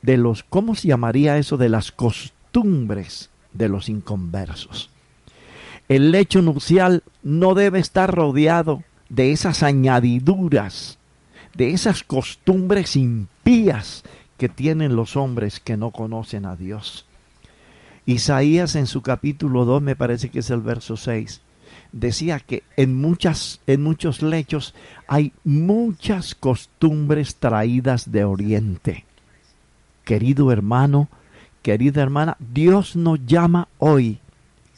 de 0.00 0.16
los 0.16 0.44
¿cómo 0.44 0.74
se 0.74 0.88
llamaría 0.88 1.36
eso? 1.36 1.56
de 1.56 1.68
las 1.68 1.92
costumbres 1.92 3.30
de 3.52 3.68
los 3.68 3.90
inconversos. 3.90 4.90
El 5.88 6.10
lecho 6.10 6.40
nupcial 6.40 7.02
no 7.22 7.54
debe 7.54 7.78
estar 7.78 8.14
rodeado 8.14 8.82
de 9.08 9.32
esas 9.32 9.62
añadiduras, 9.62 10.98
de 11.54 11.70
esas 11.70 12.02
costumbres 12.02 12.96
impías 12.96 14.02
que 14.38 14.48
tienen 14.48 14.96
los 14.96 15.16
hombres 15.16 15.60
que 15.60 15.76
no 15.76 15.90
conocen 15.90 16.46
a 16.46 16.56
Dios. 16.56 17.06
Isaías 18.06 18.76
en 18.76 18.86
su 18.86 19.02
capítulo 19.02 19.64
2, 19.64 19.80
me 19.82 19.96
parece 19.96 20.28
que 20.28 20.40
es 20.40 20.50
el 20.50 20.60
verso 20.60 20.96
6, 20.96 21.40
decía 21.92 22.40
que 22.40 22.64
en 22.76 22.94
muchas 22.94 23.60
en 23.66 23.82
muchos 23.82 24.20
lechos 24.20 24.74
hay 25.06 25.32
muchas 25.44 26.34
costumbres 26.34 27.36
traídas 27.36 28.10
de 28.10 28.24
oriente. 28.24 29.04
Querido 30.04 30.52
hermano, 30.52 31.08
querida 31.62 32.02
hermana, 32.02 32.36
Dios 32.40 32.96
nos 32.96 33.24
llama 33.24 33.68
hoy 33.78 34.18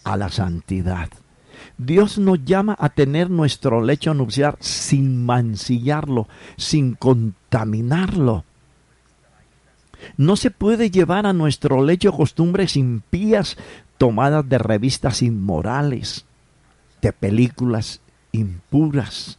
a 0.05 0.17
la 0.17 0.31
santidad. 0.31 1.09
Dios 1.79 2.19
nos 2.19 2.45
llama 2.45 2.77
a 2.79 2.89
tener 2.89 3.31
nuestro 3.31 3.83
lecho 3.83 4.15
nupcial 4.15 4.57
sin 4.61 5.25
mancillarlo, 5.25 6.29
sin 6.57 6.95
contaminarlo. 6.95 8.45
No 10.17 10.37
se 10.37 10.51
puede 10.51 10.91
llevar 10.91 11.27
a 11.27 11.33
nuestro 11.33 11.83
lecho 11.83 12.13
costumbres 12.13 12.77
impías 12.77 13.57
tomadas 13.99 14.49
de 14.49 14.59
revistas 14.59 15.23
inmorales, 15.23 16.27
de 17.03 17.13
películas 17.13 18.01
impuras, 18.33 19.39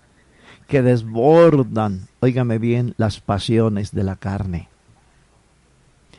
que 0.68 0.82
desbordan, 0.82 2.08
óigame 2.20 2.58
bien, 2.58 2.94
las 2.98 3.20
pasiones 3.20 3.92
de 3.92 4.04
la 4.04 4.16
carne. 4.16 4.68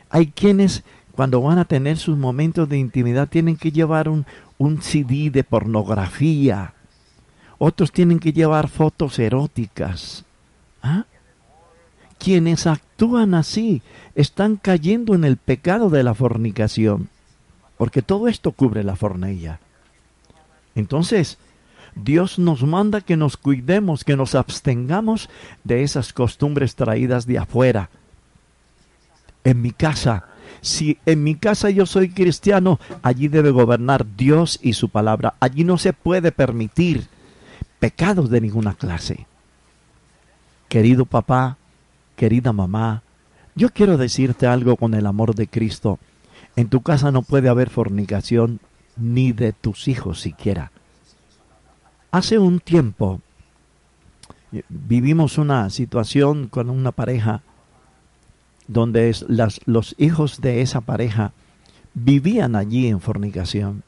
Hay 0.09 0.27
quienes 0.27 0.83
cuando 1.19 1.41
van 1.41 1.59
a 1.59 1.65
tener 1.65 1.97
sus 1.97 2.17
momentos 2.17 2.69
de 2.69 2.77
intimidad 2.77 3.27
tienen 3.27 3.57
que 3.57 3.73
llevar 3.73 4.07
un, 4.07 4.25
un 4.57 4.81
CD 4.81 5.29
de 5.29 5.43
pornografía. 5.43 6.73
Otros 7.57 7.91
tienen 7.91 8.19
que 8.19 8.31
llevar 8.31 8.69
fotos 8.69 9.19
eróticas. 9.19 10.23
¿Ah? 10.81 11.03
Quienes 12.17 12.67
actúan 12.67 13.33
así 13.33 13.81
están 14.15 14.55
cayendo 14.55 15.13
en 15.13 15.25
el 15.25 15.35
pecado 15.35 15.89
de 15.89 16.03
la 16.03 16.13
fornicación, 16.13 17.09
porque 17.77 18.01
todo 18.01 18.29
esto 18.29 18.53
cubre 18.53 18.85
la 18.85 18.95
fornilla. 18.95 19.59
Entonces, 20.73 21.37
Dios 21.95 22.39
nos 22.39 22.63
manda 22.63 23.01
que 23.01 23.17
nos 23.17 23.35
cuidemos, 23.35 24.05
que 24.05 24.15
nos 24.15 24.35
abstengamos 24.35 25.29
de 25.65 25.83
esas 25.83 26.13
costumbres 26.13 26.75
traídas 26.75 27.25
de 27.25 27.39
afuera. 27.39 27.89
En 29.43 29.61
mi 29.61 29.71
casa 29.71 30.28
si 30.61 30.97
en 31.05 31.23
mi 31.23 31.35
casa 31.35 31.69
yo 31.69 31.85
soy 31.85 32.09
cristiano, 32.09 32.79
allí 33.01 33.27
debe 33.27 33.51
gobernar 33.51 34.05
Dios 34.15 34.59
y 34.61 34.73
su 34.73 34.89
palabra. 34.89 35.35
Allí 35.39 35.63
no 35.63 35.77
se 35.77 35.93
puede 35.93 36.31
permitir 36.31 37.07
pecados 37.79 38.29
de 38.29 38.41
ninguna 38.41 38.73
clase. 38.73 39.25
Querido 40.67 41.05
papá, 41.05 41.57
querida 42.15 42.53
mamá, 42.53 43.03
yo 43.55 43.69
quiero 43.69 43.97
decirte 43.97 44.47
algo 44.47 44.75
con 44.75 44.93
el 44.93 45.05
amor 45.05 45.35
de 45.35 45.47
Cristo. 45.47 45.99
En 46.55 46.69
tu 46.69 46.81
casa 46.81 47.11
no 47.11 47.21
puede 47.23 47.49
haber 47.49 47.69
fornicación 47.69 48.59
ni 48.95 49.31
de 49.31 49.53
tus 49.53 49.87
hijos 49.87 50.19
siquiera. 50.19 50.71
Hace 52.11 52.37
un 52.39 52.59
tiempo 52.59 53.21
vivimos 54.67 55.37
una 55.37 55.69
situación 55.69 56.47
con 56.47 56.69
una 56.69 56.91
pareja 56.91 57.41
donde 58.69 59.13
las, 59.27 59.59
los 59.65 59.95
hijos 59.97 60.39
de 60.39 60.61
esa 60.61 60.79
pareja 60.79 61.33
vivían 61.93 62.55
allí 62.55 62.87
en 62.87 63.01
fornicación. 63.01 63.83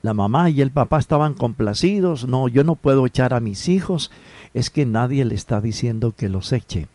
La 0.00 0.14
mamá 0.14 0.48
y 0.48 0.60
el 0.60 0.70
papá 0.70 0.98
estaban 0.98 1.34
complacidos, 1.34 2.26
no, 2.26 2.48
yo 2.48 2.64
no 2.64 2.76
puedo 2.76 3.04
echar 3.04 3.34
a 3.34 3.40
mis 3.40 3.68
hijos, 3.68 4.10
es 4.54 4.70
que 4.70 4.86
nadie 4.86 5.24
le 5.24 5.34
está 5.34 5.60
diciendo 5.60 6.14
que 6.16 6.28
los 6.28 6.52
eche. 6.52 6.88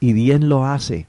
Y 0.00 0.12
bien 0.12 0.48
lo 0.48 0.64
hace, 0.64 1.06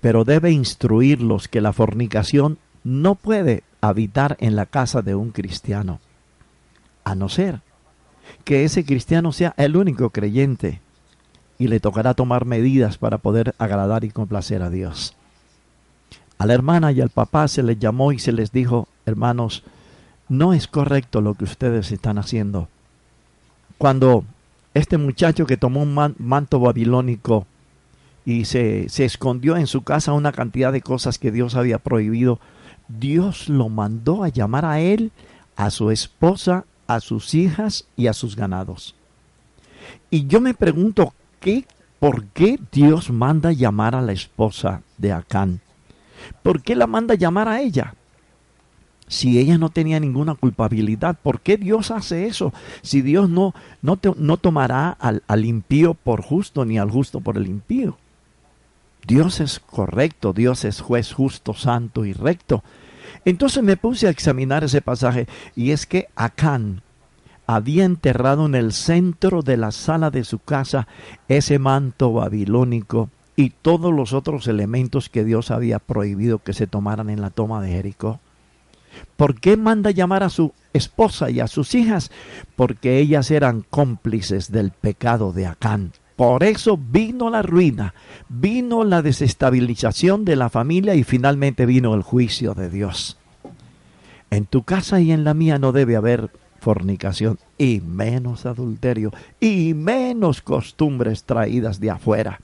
pero 0.00 0.24
debe 0.24 0.50
instruirlos 0.50 1.46
que 1.46 1.60
la 1.60 1.72
fornicación 1.72 2.58
no 2.84 3.14
puede 3.14 3.62
habitar 3.80 4.36
en 4.40 4.56
la 4.56 4.66
casa 4.66 5.02
de 5.02 5.14
un 5.14 5.30
cristiano, 5.30 6.00
a 7.04 7.14
no 7.14 7.28
ser 7.28 7.60
que 8.44 8.64
ese 8.64 8.84
cristiano 8.84 9.32
sea 9.32 9.54
el 9.56 9.76
único 9.76 10.10
creyente 10.10 10.80
y 11.58 11.68
le 11.68 11.80
tocará 11.80 12.14
tomar 12.14 12.44
medidas 12.44 12.98
para 12.98 13.18
poder 13.18 13.54
agradar 13.58 14.04
y 14.04 14.10
complacer 14.10 14.62
a 14.62 14.70
Dios. 14.70 15.14
A 16.38 16.46
la 16.46 16.54
hermana 16.54 16.92
y 16.92 17.00
al 17.00 17.10
papá 17.10 17.48
se 17.48 17.62
les 17.62 17.78
llamó 17.78 18.12
y 18.12 18.18
se 18.18 18.32
les 18.32 18.50
dijo, 18.50 18.88
hermanos, 19.06 19.62
no 20.28 20.52
es 20.52 20.66
correcto 20.66 21.20
lo 21.20 21.34
que 21.34 21.44
ustedes 21.44 21.92
están 21.92 22.18
haciendo. 22.18 22.68
Cuando 23.78 24.24
este 24.74 24.98
muchacho 24.98 25.46
que 25.46 25.56
tomó 25.56 25.82
un 25.82 26.14
manto 26.18 26.58
babilónico 26.58 27.46
y 28.24 28.46
se, 28.46 28.88
se 28.88 29.04
escondió 29.04 29.56
en 29.56 29.66
su 29.66 29.82
casa 29.82 30.12
una 30.12 30.32
cantidad 30.32 30.72
de 30.72 30.82
cosas 30.82 31.18
que 31.18 31.30
Dios 31.30 31.54
había 31.54 31.78
prohibido, 31.78 32.40
Dios 32.88 33.48
lo 33.48 33.68
mandó 33.68 34.24
a 34.24 34.28
llamar 34.28 34.64
a 34.64 34.80
él, 34.80 35.12
a 35.56 35.70
su 35.70 35.90
esposa, 35.90 36.64
a 36.86 37.00
sus 37.00 37.34
hijas 37.34 37.86
y 37.96 38.08
a 38.08 38.12
sus 38.12 38.36
ganados. 38.36 38.94
Y 40.10 40.26
yo 40.26 40.40
me 40.40 40.54
pregunto, 40.54 41.14
¿qué, 41.44 41.66
¿por 42.00 42.24
qué 42.28 42.58
Dios 42.72 43.10
manda 43.10 43.52
llamar 43.52 43.94
a 43.94 44.00
la 44.00 44.12
esposa 44.12 44.80
de 44.96 45.12
Acán? 45.12 45.60
¿Por 46.42 46.62
qué 46.62 46.74
la 46.74 46.86
manda 46.86 47.14
llamar 47.14 47.48
a 47.48 47.60
ella? 47.60 47.94
Si 49.06 49.38
ella 49.38 49.58
no 49.58 49.68
tenía 49.68 50.00
ninguna 50.00 50.34
culpabilidad, 50.34 51.18
¿por 51.22 51.40
qué 51.40 51.58
Dios 51.58 51.90
hace 51.90 52.26
eso? 52.26 52.54
Si 52.80 53.02
Dios 53.02 53.28
no, 53.28 53.54
no, 53.82 53.98
no 54.16 54.38
tomará 54.38 54.88
al, 54.88 55.22
al 55.26 55.44
impío 55.44 55.92
por 55.92 56.22
justo 56.22 56.64
ni 56.64 56.78
al 56.78 56.90
justo 56.90 57.20
por 57.20 57.36
el 57.36 57.46
impío. 57.46 57.98
Dios 59.06 59.40
es 59.40 59.60
correcto, 59.60 60.32
Dios 60.32 60.64
es 60.64 60.80
juez 60.80 61.12
justo, 61.12 61.52
santo 61.52 62.06
y 62.06 62.14
recto. 62.14 62.64
Entonces 63.26 63.62
me 63.62 63.76
puse 63.76 64.06
a 64.06 64.10
examinar 64.10 64.64
ese 64.64 64.80
pasaje 64.80 65.26
y 65.54 65.72
es 65.72 65.84
que 65.84 66.08
Acán 66.16 66.80
había 67.46 67.84
enterrado 67.84 68.46
en 68.46 68.54
el 68.54 68.72
centro 68.72 69.42
de 69.42 69.56
la 69.56 69.70
sala 69.70 70.10
de 70.10 70.24
su 70.24 70.38
casa 70.38 70.88
ese 71.28 71.58
manto 71.58 72.12
babilónico 72.12 73.10
y 73.36 73.50
todos 73.50 73.92
los 73.92 74.12
otros 74.12 74.46
elementos 74.46 75.08
que 75.08 75.24
Dios 75.24 75.50
había 75.50 75.78
prohibido 75.78 76.38
que 76.38 76.52
se 76.52 76.66
tomaran 76.66 77.10
en 77.10 77.20
la 77.20 77.30
toma 77.30 77.60
de 77.62 77.70
Jericó. 77.70 78.20
¿Por 79.16 79.40
qué 79.40 79.56
manda 79.56 79.90
llamar 79.90 80.22
a 80.22 80.28
su 80.28 80.52
esposa 80.72 81.30
y 81.30 81.40
a 81.40 81.48
sus 81.48 81.74
hijas? 81.74 82.10
Porque 82.54 82.98
ellas 82.98 83.30
eran 83.30 83.64
cómplices 83.68 84.52
del 84.52 84.70
pecado 84.70 85.32
de 85.32 85.46
Acán. 85.46 85.92
Por 86.16 86.44
eso 86.44 86.76
vino 86.78 87.28
la 87.28 87.42
ruina, 87.42 87.92
vino 88.28 88.84
la 88.84 89.02
desestabilización 89.02 90.24
de 90.24 90.36
la 90.36 90.48
familia 90.48 90.94
y 90.94 91.02
finalmente 91.02 91.66
vino 91.66 91.92
el 91.94 92.02
juicio 92.02 92.54
de 92.54 92.70
Dios. 92.70 93.18
En 94.30 94.46
tu 94.46 94.62
casa 94.62 95.00
y 95.00 95.10
en 95.10 95.24
la 95.24 95.34
mía 95.34 95.58
no 95.58 95.72
debe 95.72 95.96
haber 95.96 96.30
fornicación 96.64 97.38
y 97.58 97.82
menos 97.82 98.46
adulterio 98.46 99.12
y 99.38 99.74
menos 99.74 100.40
costumbres 100.40 101.24
traídas 101.24 101.78
de 101.78 101.90
afuera. 101.90 102.40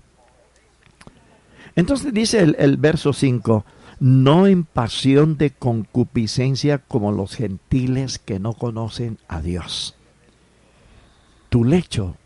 Entonces 1.75 2.13
dice 2.13 2.41
el, 2.41 2.55
el 2.59 2.77
verso 2.77 3.15
5, 3.15 3.65
no 3.99 4.47
en 4.47 4.65
pasión 4.65 5.39
de 5.39 5.51
concupiscencia 5.51 6.79
como 6.79 7.13
los 7.13 7.35
gentiles 7.35 8.19
que 8.19 8.39
no 8.39 8.53
conocen 8.53 9.17
a 9.27 9.41
Dios. 9.41 9.97
Tu 11.49 11.65
lecho, 11.65 12.17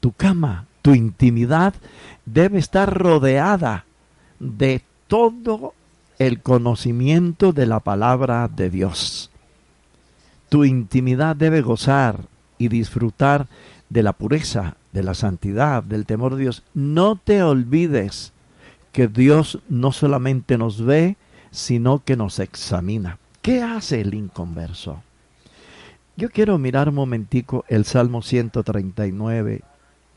tu 0.00 0.10
cama, 0.10 0.66
tu 0.82 0.92
intimidad 0.92 1.74
debe 2.26 2.58
estar 2.58 2.92
rodeada 2.92 3.84
de 4.40 4.82
todo 5.06 5.74
el 6.18 6.42
conocimiento 6.42 7.52
de 7.52 7.66
la 7.66 7.78
palabra 7.78 8.48
de 8.48 8.70
Dios. 8.70 9.30
Tu 10.54 10.64
intimidad 10.64 11.34
debe 11.34 11.62
gozar 11.62 12.28
y 12.58 12.68
disfrutar 12.68 13.48
de 13.88 14.04
la 14.04 14.12
pureza, 14.12 14.76
de 14.92 15.02
la 15.02 15.14
santidad, 15.14 15.82
del 15.82 16.06
temor 16.06 16.36
de 16.36 16.42
Dios. 16.42 16.62
No 16.74 17.16
te 17.16 17.42
olvides 17.42 18.32
que 18.92 19.08
Dios 19.08 19.58
no 19.68 19.90
solamente 19.90 20.56
nos 20.56 20.80
ve, 20.80 21.16
sino 21.50 22.04
que 22.04 22.14
nos 22.14 22.38
examina. 22.38 23.18
¿Qué 23.42 23.62
hace 23.62 24.00
el 24.00 24.14
inconverso? 24.14 25.02
Yo 26.16 26.30
quiero 26.30 26.56
mirar 26.56 26.88
un 26.88 26.94
momentico 26.94 27.64
el 27.66 27.84
Salmo 27.84 28.22
139 28.22 29.62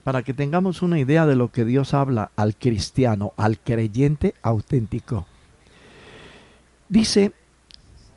para 0.04 0.22
que 0.22 0.36
tengamos 0.36 0.84
una 0.84 1.00
idea 1.00 1.26
de 1.26 1.36
lo 1.36 1.52
que 1.52 1.66
Dios 1.66 1.96
habla 1.96 2.30
al 2.36 2.56
cristiano, 2.56 3.34
al 3.38 3.58
creyente 3.58 4.36
auténtico. 4.44 5.26
Dice 6.90 7.32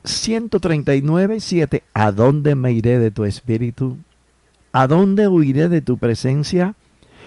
139, 0.04 1.40
7, 1.40 1.82
¿a 1.92 2.12
dónde 2.12 2.54
me 2.54 2.72
iré 2.72 2.98
de 2.98 3.10
tu 3.10 3.24
espíritu? 3.24 3.98
¿A 4.72 4.86
dónde 4.86 5.28
huiré 5.28 5.68
de 5.68 5.82
tu 5.82 5.98
presencia? 5.98 6.74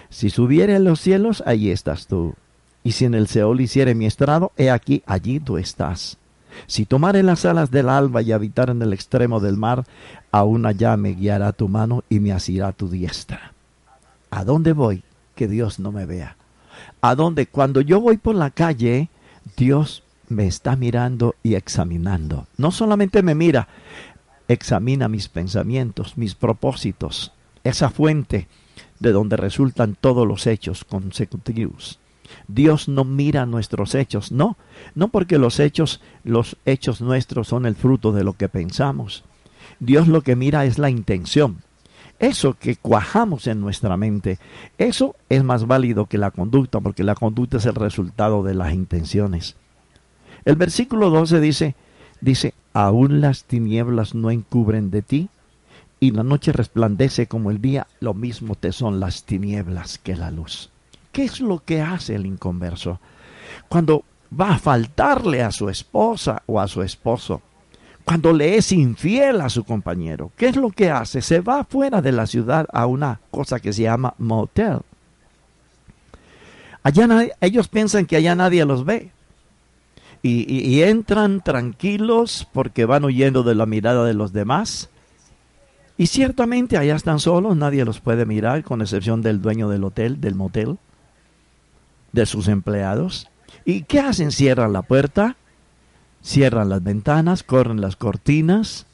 Si 0.10 0.30
subiere 0.30 0.76
en 0.76 0.84
los 0.84 1.00
cielos, 1.00 1.44
allí 1.46 1.72
estás 1.72 2.08
tú. 2.08 2.36
Y 2.84 2.94
si 2.94 3.06
en 3.06 3.14
el 3.14 3.28
Seol 3.28 3.62
hiciere 3.62 3.96
mi 3.96 4.06
estrado, 4.06 4.52
he 4.58 4.70
aquí, 4.70 5.04
allí 5.06 5.40
tú 5.40 5.58
estás. 5.58 6.18
Si 6.68 6.86
tomare 6.86 7.24
las 7.24 7.46
alas 7.46 7.72
del 7.72 7.90
alba 7.90 8.22
y 8.22 8.32
habitar 8.32 8.70
en 8.70 8.82
el 8.82 8.94
extremo 8.94 9.40
del 9.40 9.58
mar, 9.58 9.86
aún 10.32 10.66
allá 10.66 10.98
me 10.98 11.14
guiará 11.14 11.52
tu 11.52 11.68
mano 11.68 12.04
y 12.10 12.20
me 12.20 12.32
asirá 12.32 12.72
tu 12.72 12.90
diestra. 12.90 13.54
¿A 14.30 14.44
dónde 14.44 14.74
voy? 14.74 15.04
Que 15.36 15.48
Dios 15.48 15.80
no 15.80 15.92
me 15.92 16.06
vea. 16.06 16.38
¿A 17.02 17.16
dónde? 17.16 17.48
Cuando 17.48 17.82
yo 17.82 18.02
voy 18.02 18.18
por 18.18 18.36
la 18.36 18.52
calle, 18.52 19.10
Dios 19.58 20.03
me 20.30 20.48
está 20.48 20.76
mirando 20.76 21.36
y 21.44 21.56
examinando. 21.56 22.48
No 22.58 22.72
solamente 22.72 23.22
me 23.22 23.36
mira, 23.36 23.68
examina 24.48 25.08
mis 25.08 25.30
pensamientos, 25.30 26.18
mis 26.18 26.36
propósitos, 26.36 27.32
esa 27.64 27.90
fuente 27.90 28.48
de 29.00 29.12
donde 29.12 29.38
resultan 29.38 29.96
todos 30.00 30.28
los 30.28 30.48
hechos 30.48 30.84
consecutivos. 30.84 32.00
Dios 32.48 32.88
no 32.88 33.04
mira 33.04 33.46
nuestros 33.46 33.96
hechos, 33.96 34.32
no, 34.32 34.58
no 34.96 35.10
porque 35.10 35.38
los 35.38 35.60
hechos, 35.60 36.02
los 36.24 36.58
hechos 36.66 37.02
nuestros 37.02 37.48
son 37.48 37.66
el 37.66 37.76
fruto 37.76 38.12
de 38.12 38.24
lo 38.24 38.34
que 38.34 38.50
pensamos. 38.50 39.24
Dios 39.80 40.08
lo 40.08 40.22
que 40.22 40.36
mira 40.36 40.66
es 40.66 40.78
la 40.78 40.90
intención. 40.90 41.62
Eso 42.20 42.54
que 42.54 42.76
cuajamos 42.78 43.48
en 43.48 43.60
nuestra 43.60 43.98
mente, 43.98 44.40
eso 44.78 45.16
es 45.30 45.44
más 45.44 45.68
válido 45.68 46.06
que 46.06 46.18
la 46.18 46.32
conducta, 46.32 46.80
porque 46.80 47.04
la 47.04 47.16
conducta 47.16 47.58
es 47.58 47.66
el 47.66 47.76
resultado 47.76 48.44
de 48.44 48.54
las 48.54 48.74
intenciones. 48.74 49.56
El 50.46 50.56
versículo 50.56 51.10
12 51.10 51.40
dice, 51.40 51.76
dice, 52.22 52.54
aún 52.74 53.22
las 53.22 53.44
tinieblas 53.46 54.14
no 54.16 54.32
encubren 54.32 54.92
de 54.92 55.02
ti, 55.02 55.30
y 56.00 56.12
la 56.12 56.24
noche 56.24 56.52
resplandece 56.52 57.28
como 57.28 57.50
el 57.50 57.62
día, 57.62 57.88
lo 58.02 58.14
mismo 58.14 58.56
te 58.56 58.74
son 58.74 59.00
las 59.00 59.24
tinieblas 59.24 59.98
que 59.98 60.18
la 60.18 60.32
luz. 60.32 60.70
¿Qué 61.14 61.24
es 61.24 61.40
lo 61.40 61.64
que 61.64 61.82
hace 61.82 62.16
el 62.16 62.26
inconverso? 62.26 63.00
Cuando 63.70 64.04
va 64.38 64.56
a 64.56 64.60
faltarle 64.60 65.44
a 65.44 65.52
su 65.52 65.70
esposa 65.70 66.44
o 66.46 66.60
a 66.60 66.68
su 66.68 66.82
esposo, 66.82 67.42
cuando 68.04 68.34
le 68.34 68.58
es 68.58 68.74
infiel 68.74 69.40
a 69.40 69.48
su 69.48 69.64
compañero, 69.64 70.32
¿qué 70.36 70.48
es 70.48 70.58
lo 70.58 70.72
que 70.72 70.92
hace? 70.92 71.22
Se 71.22 71.40
va 71.40 71.64
fuera 71.64 72.02
de 72.02 72.12
la 72.12 72.28
ciudad 72.28 72.68
a 72.74 72.86
una 72.86 73.22
cosa 73.32 73.62
que 73.62 73.72
se 73.72 73.84
llama 73.84 74.14
motel. 74.18 74.80
Allá 76.84 77.08
ellos 77.40 77.70
piensan 77.70 78.06
que 78.06 78.18
allá 78.18 78.36
nadie 78.36 78.66
los 78.66 78.84
ve. 78.84 79.12
Y, 80.26 80.82
entran 80.84 81.42
tranquilos 81.42 82.48
porque 82.54 82.86
van 82.86 83.04
huyendo 83.04 83.44
de 83.44 83.56
la 83.56 83.66
mirada 83.66 84.06
de 84.06 84.14
los 84.14 84.32
demás. 84.32 84.90
Y 85.98 86.08
ciertamente 86.08 86.78
allá 86.78 86.96
están 86.96 87.20
solos, 87.20 87.58
nadie 87.58 87.84
los 87.84 88.00
puede 88.00 88.26
mirar, 88.26 88.64
con 88.64 88.82
excepción 88.82 89.22
del 89.22 89.42
dueño 89.42 89.68
del 89.68 89.84
hotel, 89.84 90.22
del 90.22 90.36
motel 90.36 90.78
de 92.14 92.26
sus 92.26 92.48
empleados. 92.48 93.28
¿Y 93.66 93.84
qué 93.84 94.00
hacen? 94.00 94.32
Cierran 94.32 94.72
la 94.72 94.84
puerta, 94.84 95.36
cierran 96.24 96.70
las 96.70 96.82
ventanas, 96.82 97.44
corren 97.44 97.82
las 97.82 97.98
cortinas, 97.98 98.86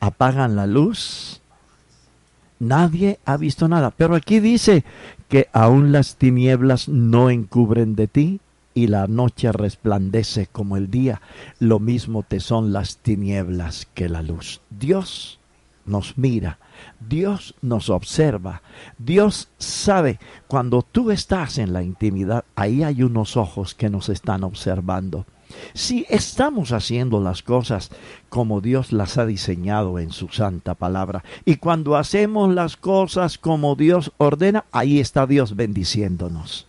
apagan 0.00 0.54
la 0.54 0.66
luz. 0.66 1.40
Nadie 2.58 3.18
ha 3.24 3.38
visto 3.38 3.68
nada. 3.68 3.90
Pero 3.90 4.14
aquí 4.14 4.38
dice 4.38 4.84
que 5.28 5.48
aún 5.54 5.92
las 5.92 6.16
tinieblas 6.16 6.90
no 6.90 7.30
encubren 7.30 7.94
de 7.96 8.06
ti 8.06 8.40
y 8.74 8.88
la 8.88 9.06
noche 9.06 9.52
resplandece 9.52 10.48
como 10.48 10.76
el 10.76 10.90
día. 10.90 11.22
Lo 11.58 11.78
mismo 11.78 12.22
te 12.22 12.40
son 12.40 12.72
las 12.72 12.98
tinieblas 12.98 13.86
que 13.94 14.08
la 14.08 14.22
luz. 14.22 14.60
Dios 14.70 15.38
nos 15.86 16.16
mira, 16.18 16.58
Dios 17.08 17.54
nos 17.62 17.90
observa, 17.90 18.62
Dios 18.98 19.48
sabe 19.58 20.18
cuando 20.48 20.82
tú 20.82 21.10
estás 21.10 21.58
en 21.58 21.72
la 21.72 21.82
intimidad, 21.82 22.44
ahí 22.56 22.82
hay 22.82 23.02
unos 23.02 23.36
ojos 23.36 23.74
que 23.74 23.90
nos 23.90 24.08
están 24.08 24.44
observando. 24.44 25.26
Si 25.72 26.06
estamos 26.08 26.72
haciendo 26.72 27.20
las 27.20 27.42
cosas 27.42 27.90
como 28.28 28.60
Dios 28.60 28.92
las 28.92 29.18
ha 29.18 29.26
diseñado 29.26 29.98
en 29.98 30.10
su 30.10 30.28
santa 30.28 30.74
palabra, 30.74 31.22
y 31.44 31.56
cuando 31.56 31.96
hacemos 31.96 32.52
las 32.52 32.76
cosas 32.76 33.38
como 33.38 33.76
Dios 33.76 34.12
ordena, 34.16 34.64
ahí 34.72 35.00
está 35.00 35.26
Dios 35.26 35.54
bendiciéndonos. 35.54 36.66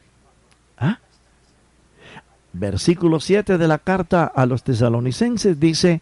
Versículo 2.57 3.19
7 3.19 3.57
de 3.57 3.67
la 3.67 3.79
carta 3.79 4.23
a 4.23 4.45
los 4.45 4.63
tesalonicenses 4.63 5.59
dice, 5.59 6.01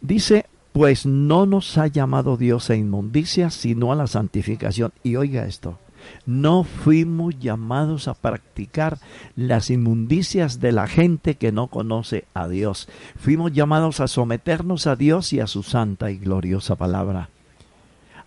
dice, 0.00 0.46
pues 0.72 1.06
no 1.06 1.46
nos 1.46 1.78
ha 1.78 1.86
llamado 1.86 2.36
Dios 2.36 2.70
a 2.70 2.74
inmundicia, 2.74 3.50
sino 3.50 3.92
a 3.92 3.94
la 3.94 4.08
santificación. 4.08 4.92
Y 5.04 5.14
oiga 5.14 5.46
esto, 5.46 5.78
No 6.26 6.64
fuimos 6.64 7.38
llamados 7.38 8.08
a 8.08 8.14
practicar 8.14 8.98
las 9.36 9.70
inmundicias 9.70 10.58
de 10.58 10.72
la 10.72 10.88
gente 10.88 11.36
que 11.36 11.52
no 11.52 11.68
conoce 11.68 12.24
a 12.34 12.48
Dios. 12.48 12.88
Fuimos 13.16 13.52
llamados 13.52 14.00
a 14.00 14.08
someternos 14.08 14.88
a 14.88 14.96
Dios 14.96 15.32
y 15.32 15.38
a 15.38 15.46
su 15.46 15.62
santa 15.62 16.10
y 16.10 16.18
gloriosa 16.18 16.74
palabra. 16.74 17.28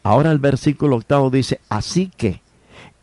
Ahora 0.02 0.32
el 0.32 0.40
versículo 0.40 0.96
octavo 0.96 1.30
dice, 1.30 1.60
así 1.68 2.10
que 2.16 2.43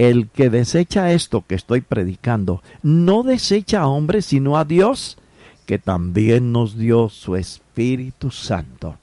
el 0.00 0.30
que 0.30 0.48
desecha 0.48 1.12
esto 1.12 1.44
que 1.46 1.54
estoy 1.54 1.82
predicando, 1.82 2.62
no 2.82 3.22
desecha 3.22 3.82
a 3.82 3.86
hombres 3.86 4.24
sino 4.24 4.56
a 4.56 4.64
Dios, 4.64 5.18
que 5.66 5.78
también 5.78 6.52
nos 6.52 6.78
dio 6.78 7.10
su 7.10 7.36
Espíritu 7.36 8.30
Santo. 8.30 8.96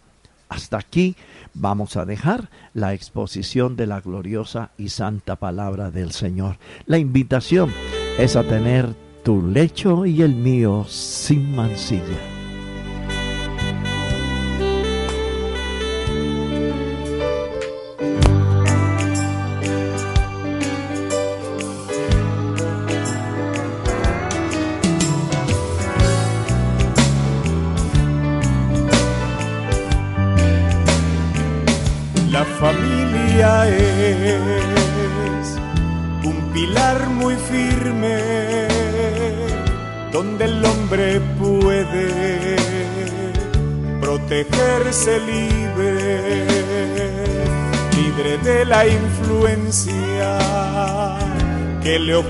Hasta 0.49 0.79
aquí 0.79 1.15
vamos 1.53 1.97
a 1.97 2.05
dejar 2.05 2.49
la 2.73 2.95
exposición 2.95 3.75
de 3.75 3.86
la 3.86 4.01
gloriosa 4.01 4.71
y 4.75 4.89
santa 4.89 5.36
palabra 5.36 5.91
del 5.91 6.13
Señor. 6.13 6.57
La 6.88 6.97
invitación 6.97 7.71
es 8.17 8.36
a 8.36 8.41
tener 8.41 8.95
tu 9.23 9.45
lecho 9.45 10.03
y 10.07 10.23
el 10.23 10.33
mío 10.33 10.83
sin 10.89 11.55
mancilla. 11.55 12.37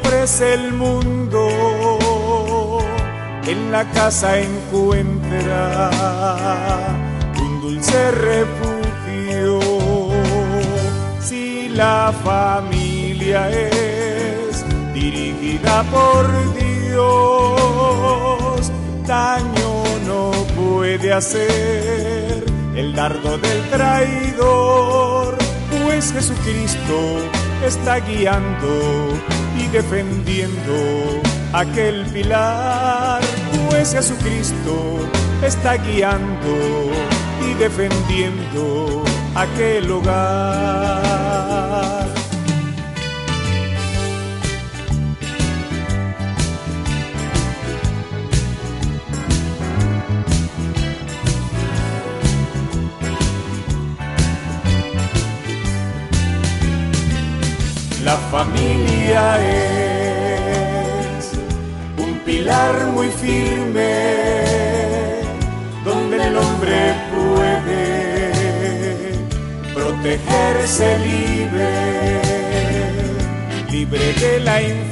Ofrece 0.07 0.53
el 0.53 0.73
mundo. 0.73 1.47
En 3.45 3.71
la 3.71 3.85
casa 3.91 4.39
encuentra 4.39 5.89
un 7.39 7.61
dulce 7.61 8.11
refugio 8.11 8.77
la 11.77 12.11
familia 12.23 13.49
es 13.51 14.65
dirigida 14.95 15.83
por 15.91 16.25
Dios, 16.55 18.71
daño 19.05 19.83
no 20.07 20.31
puede 20.55 21.13
hacer 21.13 22.43
el 22.75 22.95
dardo 22.95 23.37
del 23.37 23.61
traidor, 23.69 25.37
pues 25.69 26.11
Jesucristo 26.11 27.19
está 27.65 27.99
guiando 27.99 29.13
y 29.57 29.67
defendiendo 29.67 31.21
aquel 31.53 32.05
pilar, 32.07 33.21
pues 33.69 33.93
Jesucristo 33.93 34.99
está 35.43 35.75
guiando 35.77 36.91
y 37.49 37.53
defendiendo 37.55 39.03
aquel 39.35 39.91
hogar. 39.91 41.36
Familia 58.37 59.23
es 61.17 61.31
un 61.97 62.19
pilar 62.19 62.75
muy 62.93 63.07
firme 63.07 63.89
donde 65.83 66.15
el 66.27 66.37
hombre 66.37 66.93
puede 67.15 68.29
protegerse 69.73 70.99
libre, 70.99 71.71
libre 73.71 74.13
de 74.21 74.39
la 74.41 74.61
influencia 74.61 74.86